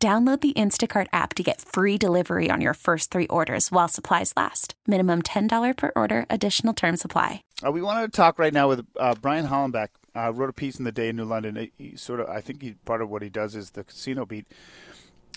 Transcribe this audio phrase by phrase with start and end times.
[0.00, 4.32] Download the Instacart app to get free delivery on your first three orders while supplies
[4.36, 4.74] last.
[4.86, 7.42] Minimum $10 per order, additional term supply.
[7.66, 9.88] Uh, we wanted to talk right now with uh, Brian Hallenbeck.
[10.14, 11.68] Uh, wrote a piece in the Day in New London.
[11.76, 14.46] He sort of, I think, he, part of what he does is the casino beat,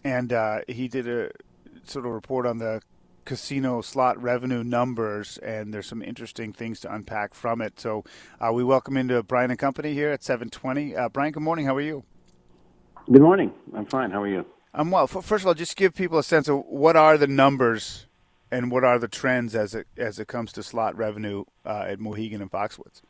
[0.03, 1.31] and uh, he did a
[1.83, 2.81] sort of report on the
[3.25, 7.79] casino slot revenue numbers, and there's some interesting things to unpack from it.
[7.79, 8.03] So
[8.39, 10.95] uh, we welcome into Brian and Company here at 720.
[10.95, 11.65] Uh, Brian, good morning.
[11.65, 12.03] How are you?
[13.09, 13.51] Good morning.
[13.75, 14.11] I'm fine.
[14.11, 14.45] How are you?
[14.73, 15.07] I'm well.
[15.07, 18.07] First of all, just give people a sense of what are the numbers
[18.51, 21.99] and what are the trends as it as it comes to slot revenue uh, at
[21.99, 23.01] Mohegan and Foxwoods.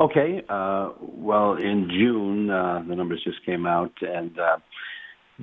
[0.00, 0.42] Okay.
[0.48, 4.56] Uh, well, in June, uh, the numbers just came out, and uh,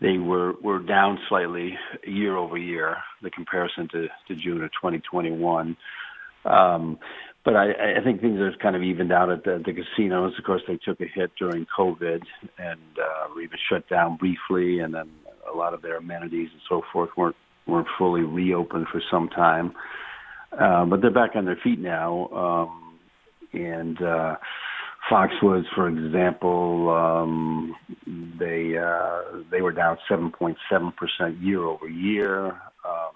[0.02, 2.98] they were were down slightly year over year.
[3.22, 5.78] The comparison to, to June of 2021.
[6.44, 7.00] Um,
[7.46, 10.34] but I, I think things are kind of evened out at the, the casinos.
[10.38, 12.22] Of course, they took a hit during COVID
[12.58, 15.12] and uh, were even shut down briefly, and then
[15.52, 17.36] a lot of their amenities and so forth weren't
[17.68, 19.74] weren't fully reopened for some time.
[20.60, 23.00] Uh, but they're back on their feet now, um,
[23.54, 24.36] and uh,
[25.10, 27.76] Foxwoods, for example, um,
[28.40, 30.56] they uh, they were down 7.7
[30.96, 32.48] percent year over year.
[32.48, 33.12] Um,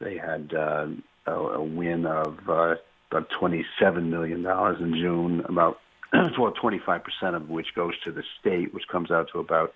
[0.00, 0.88] they had uh,
[1.26, 2.74] a, a win of uh,
[3.10, 4.44] about $27 million
[4.80, 5.78] in June, about
[6.38, 7.02] well, 25%
[7.34, 9.74] of which goes to the state, which comes out to about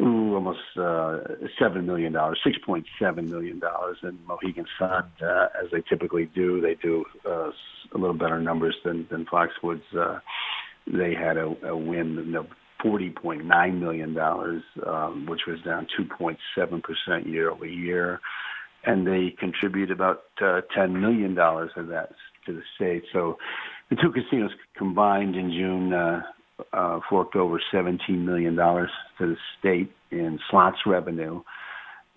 [0.00, 1.20] ooh, almost uh,
[1.60, 3.60] $7 million, $6.7 million.
[4.02, 7.50] And Mohegan Sun, uh, as they typically do, they do uh,
[7.94, 9.82] a little better numbers than, than Foxwoods.
[9.96, 10.20] Uh,
[10.86, 12.46] they had a, a win of
[12.84, 14.18] $40.9 million,
[14.86, 18.20] um, which was down 2.7% year over year
[18.84, 22.12] and they contribute about uh, $10 million of that
[22.46, 23.04] to the state.
[23.12, 23.38] So
[23.88, 26.22] the two casinos combined in June uh,
[26.72, 28.88] uh, forked over $17 million to
[29.20, 31.42] the state in slots revenue.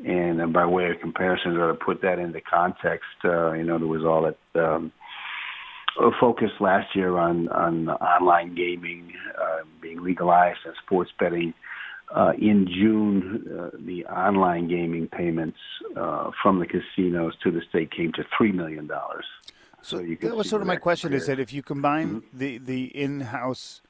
[0.06, 3.88] And uh, by way of comparison, to put that into context, uh, you know, there
[3.88, 4.91] was all that um,
[6.19, 11.53] focus last year on, on online gaming uh, being legalized and sports betting
[12.13, 15.57] uh, in June, uh, the online gaming payments
[15.95, 19.25] uh, from the casinos to the state came to three million dollars.
[19.83, 21.23] So, so that was sort of my question: compares.
[21.23, 22.38] is that if you combine mm-hmm.
[22.38, 23.81] the the in-house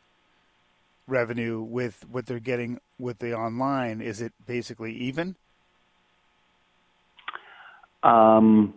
[1.07, 5.35] revenue with what they're getting with the online, is it basically even?
[8.01, 8.73] Um,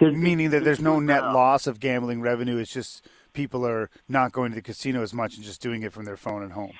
[0.00, 2.56] meaning that there's no net loss of gambling revenue.
[2.56, 5.92] It's just people are not going to the casino as much and just doing it
[5.92, 6.72] from their phone at home.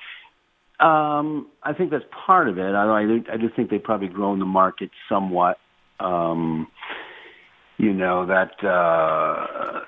[0.79, 2.75] Um, I think that's part of it.
[2.75, 5.57] I, I, do, I do think they've probably grown the market somewhat.
[6.01, 6.67] Um,
[7.77, 9.81] you know that uh,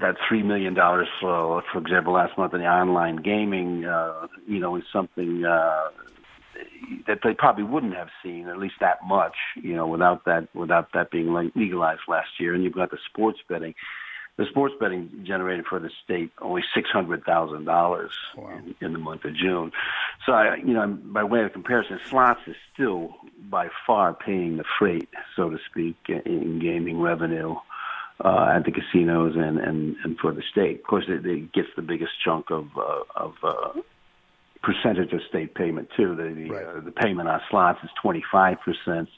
[0.00, 4.60] that three million dollars for, for example, last month in the online gaming, uh, you
[4.60, 5.88] know, is something uh,
[7.06, 10.88] that they probably wouldn't have seen, at least that much, you know, without that without
[10.94, 12.54] that being legalized last year.
[12.54, 13.74] And you've got the sports betting
[14.36, 17.72] the sports betting generated for the state only six hundred thousand wow.
[17.72, 18.12] dollars
[18.80, 19.70] in the month of June.
[20.26, 23.14] So, I, you know, by way of comparison, slots is still
[23.48, 27.54] by far paying the freight, so to speak, in gaming revenue
[28.24, 30.80] uh, at the casinos and, and, and for the state.
[30.80, 33.80] Of course, it, it gets the biggest chunk of uh, of uh,
[34.62, 36.16] percentage of state payment too.
[36.16, 36.66] The the, right.
[36.66, 39.08] uh, the payment on slots is twenty five percent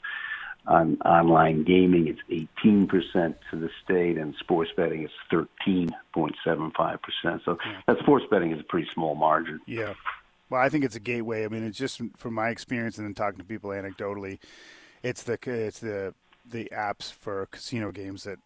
[0.67, 2.19] on online gaming, it's
[2.61, 7.45] 18% to the state, and sports betting is 13.75%.
[7.45, 7.57] So
[7.87, 9.61] that sports betting is a pretty small margin.
[9.65, 9.93] Yeah.
[10.49, 11.45] Well, I think it's a gateway.
[11.45, 14.39] I mean, it's just from my experience and then talking to people anecdotally,
[15.03, 16.13] it's the it's the
[16.49, 18.39] the apps for casino games that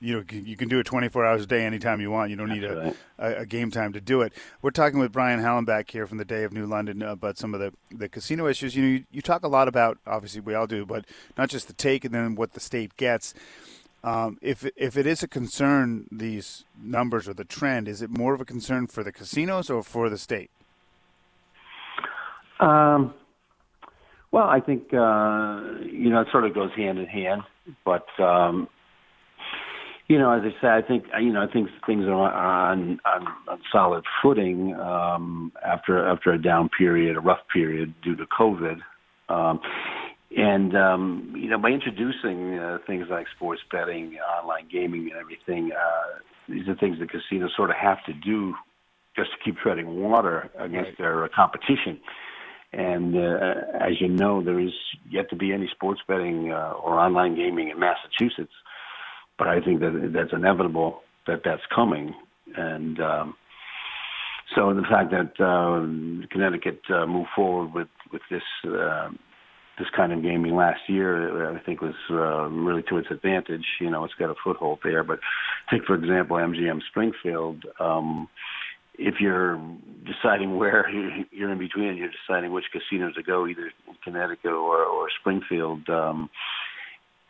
[0.00, 2.30] you know you can do it 24 hours a day anytime you want.
[2.30, 4.32] You don't need a, a, a, game time to do it.
[4.62, 7.60] We're talking with brian hallenbeck here from the day of new london about some of
[7.60, 8.74] the, the casino issues.
[8.74, 11.04] You know you, you, talk a lot about obviously we all do but
[11.36, 13.34] not just the take and then what the state gets.
[14.04, 18.34] Um, if if it is a concern these numbers or the trend is it more
[18.34, 20.50] of a concern for the casinos or for the state?
[22.60, 23.14] Um,
[24.30, 27.42] well i think uh, you know it sort of goes hand in hand
[27.84, 28.68] but um,
[30.12, 33.26] you know, as I say, I think you know, I think things are on on,
[33.48, 38.76] on solid footing um, after after a down period, a rough period due to COVID.
[39.30, 39.58] Um,
[40.36, 45.72] and um, you know, by introducing uh, things like sports betting, online gaming, and everything,
[45.72, 48.54] uh, these are things that casinos sort of have to do
[49.16, 50.98] just to keep treading water against right.
[50.98, 51.98] their uh, competition.
[52.74, 54.72] And uh, as you know, there is
[55.08, 58.52] yet to be any sports betting uh, or online gaming in Massachusetts.
[59.42, 62.14] But I think that that's inevitable that that's coming.
[62.56, 63.34] And um,
[64.54, 69.08] so the fact that uh, Connecticut uh, moved forward with with this uh,
[69.80, 73.66] this kind of gaming last year, I think was uh, really to its advantage.
[73.80, 75.02] You know, it's got a foothold there.
[75.02, 75.18] But
[75.72, 77.64] take for example MGM Springfield.
[77.80, 78.28] Um,
[78.96, 79.60] if you're
[80.06, 80.88] deciding where
[81.32, 83.72] you're in between, you're deciding which casinos to go, either
[84.04, 85.88] Connecticut or, or Springfield.
[85.88, 86.30] Um,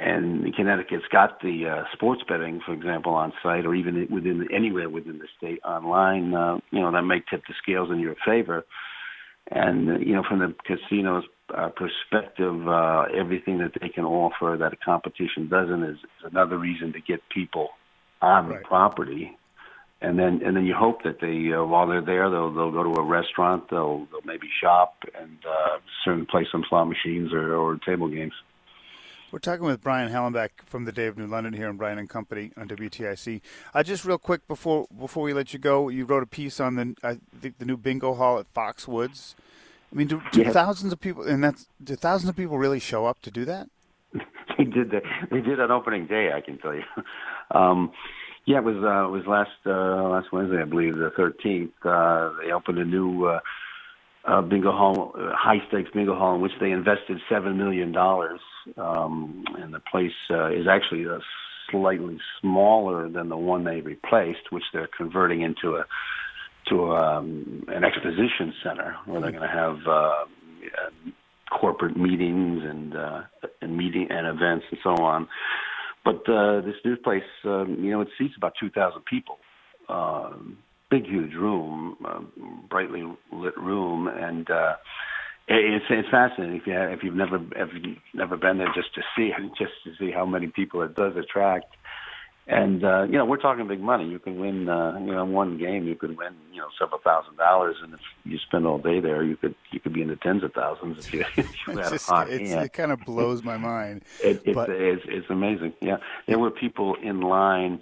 [0.03, 4.91] and Connecticut's got the uh, sports betting, for example, on site or even within anywhere
[4.91, 6.35] within the state online.
[6.35, 8.65] Uh, you know that may tip the scales in your favor.
[9.51, 11.25] And uh, you know, from the casino's
[11.57, 16.59] uh, perspective, uh, everything that they can offer that a competition doesn't is, is another
[16.59, 17.69] reason to get people
[18.21, 18.63] on right.
[18.63, 19.37] the property
[20.03, 22.83] and then and then you hope that they uh, while they're there they'll they'll go
[22.83, 27.55] to a restaurant they'll they'll maybe shop and uh, certain play some slot machines or,
[27.55, 28.33] or table games.
[29.33, 32.07] We're talking with Brian Hallenbeck from the Day of New London here in Brian and
[32.07, 33.41] Company on WTIC.
[33.73, 36.75] Uh, just real quick before before we let you go, you wrote a piece on
[36.75, 39.35] the I think the new bingo hall at Foxwoods.
[39.91, 40.53] I mean, do, do yes.
[40.53, 43.71] thousands of people and that's do thousands of people really show up to do that?
[44.59, 45.03] they did that.
[45.31, 46.31] They did on opening day.
[46.35, 46.85] I can tell you.
[47.51, 47.93] Um,
[48.47, 51.71] yeah, it was uh, it was last uh, last Wednesday, I believe, the 13th.
[51.85, 53.41] Uh, they opened a new uh,
[54.25, 58.41] uh, bingo hall, uh, high stakes bingo hall, in which they invested seven million dollars.
[58.77, 61.19] Um, and the place uh, is actually a
[61.71, 65.85] slightly smaller than the one they replaced, which they're converting into a
[66.69, 70.25] to um, an exposition center where they're going to have uh,
[71.51, 73.23] corporate meetings and uh,
[73.61, 75.29] and meeting and events and so on.
[76.05, 79.39] But uh, this new place, um, you know, it seats about 2,000 people.
[79.89, 80.31] Uh,
[80.93, 82.21] big, huge room, uh,
[82.69, 83.03] brightly
[83.33, 84.75] lit room, and uh,
[85.49, 88.95] it's it's fascinating if you have, if you've never if you've never been there just
[88.95, 91.75] to see just to see how many people it does attract.
[92.49, 94.09] And uh, you know, we're talking big money.
[94.09, 97.37] You can win, uh, you know, one game you could win, you know, several thousand
[97.37, 100.17] dollars, and if you spend all day there, you could you could be in the
[100.17, 102.43] tens of thousands if you, if you had just, a hot hand.
[102.43, 104.05] It kind of blows my mind.
[104.23, 104.69] it, it's, but...
[104.69, 105.73] it's it's amazing.
[105.81, 107.81] Yeah, there were people in line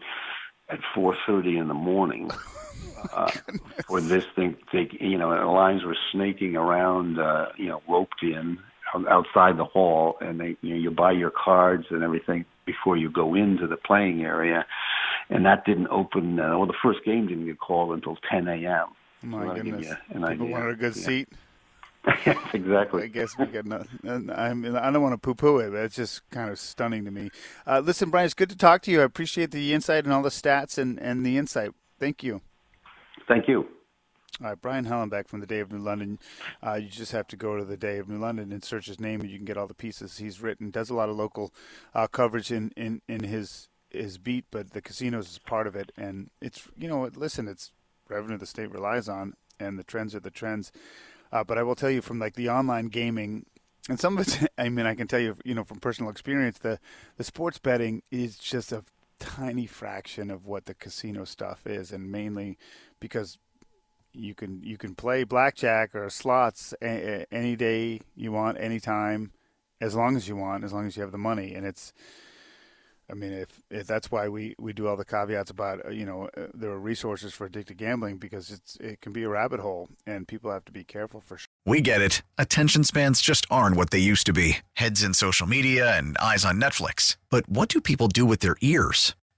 [0.68, 2.30] at four thirty in the morning.
[3.12, 3.30] Uh,
[3.86, 8.22] for this thing, they, you know, the lines were snaking around, uh, you know, roped
[8.22, 8.58] in
[9.08, 13.10] outside the hall, and they, you know, you buy your cards and everything before you
[13.10, 14.66] go into the playing area,
[15.28, 16.38] and that didn't open.
[16.38, 18.88] Uh, well, the first game didn't get called until 10 a.m.
[19.22, 19.94] My so goodness!
[20.08, 20.46] People idea.
[20.46, 21.02] wanted a good yeah.
[21.02, 21.28] seat.
[22.54, 23.02] exactly.
[23.02, 23.66] I guess we get.
[23.66, 23.84] No,
[24.34, 27.10] I mean, I don't want to poo-poo it, but it's just kind of stunning to
[27.10, 27.30] me.
[27.66, 29.02] Uh, listen, Brian, it's good to talk to you.
[29.02, 31.72] I appreciate the insight and all the stats and, and the insight.
[31.98, 32.40] Thank you.
[33.30, 33.64] Thank you.
[34.40, 36.18] All right, Brian Hallenbeck from the Day of New London.
[36.66, 38.98] Uh, you just have to go to the Day of New London and search his
[38.98, 40.70] name, and you can get all the pieces he's written.
[40.70, 41.54] Does a lot of local
[41.94, 45.92] uh, coverage in, in, in his his beat, but the casinos is part of it.
[45.96, 47.70] And it's you know, listen, it's
[48.08, 50.72] revenue the state relies on, and the trends are the trends.
[51.30, 53.46] Uh, but I will tell you from like the online gaming,
[53.88, 56.58] and some of it, I mean, I can tell you, you know, from personal experience,
[56.58, 56.80] the
[57.16, 58.82] the sports betting is just a
[59.36, 62.58] tiny fraction of what the casino stuff is, and mainly
[62.98, 63.38] because
[64.12, 69.32] you can you can play blackjack or slots a, a, any day you want, anytime,
[69.80, 71.54] as long as you want, as long as you have the money.
[71.54, 71.92] And it's,
[73.08, 76.04] I mean, if, if that's why we, we do all the caveats about uh, you
[76.04, 79.60] know uh, there are resources for addicted gambling because it's it can be a rabbit
[79.60, 81.46] hole and people have to be careful for sure.
[81.64, 82.22] We get it.
[82.36, 84.58] Attention spans just aren't what they used to be.
[84.74, 87.16] Heads in social media and eyes on Netflix.
[87.30, 89.14] But what do people do with their ears?